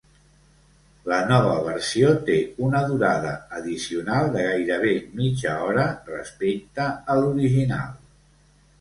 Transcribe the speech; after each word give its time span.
La 1.11 1.19
nova 1.31 1.51
versió 1.67 2.13
té 2.29 2.39
una 2.69 2.81
durada 2.93 3.35
addicional 3.59 4.33
de 4.39 4.49
gairebé 4.49 4.97
mitja 5.23 5.57
hora 5.69 5.89
respecte 6.13 6.91
a 7.17 7.23
l'original. 7.25 7.99